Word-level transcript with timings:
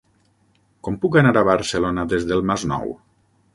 Com 0.87 0.97
puc 1.03 1.17
anar 1.21 1.35
a 1.43 1.45
Barcelona 1.51 2.07
des 2.17 2.27
del 2.33 2.43
Masnou? 2.53 2.93